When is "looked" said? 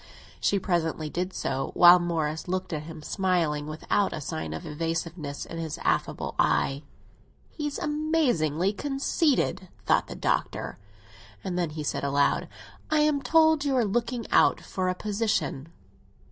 2.47-2.73